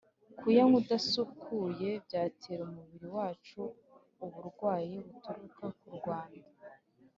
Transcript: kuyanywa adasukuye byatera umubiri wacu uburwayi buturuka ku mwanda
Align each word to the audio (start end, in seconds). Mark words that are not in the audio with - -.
kuyanywa 0.39 0.77
adasukuye 0.83 1.89
byatera 2.05 2.61
umubiri 2.69 3.07
wacu 3.17 3.61
uburwayi 4.25 4.95
buturuka 5.05 5.65
ku 5.79 5.87
mwanda 5.97 6.47